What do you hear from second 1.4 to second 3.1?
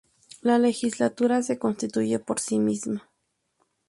se constituye por sí misma.